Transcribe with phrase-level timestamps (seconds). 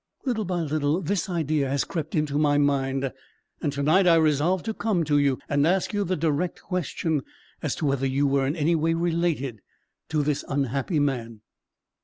[0.25, 3.13] Little by little this idea has crept into my mind,
[3.61, 7.21] and to night I resolved to come to you, and ask you the direct question,
[7.61, 9.61] as to whether you were in any way related
[10.09, 11.41] to this unhappy man."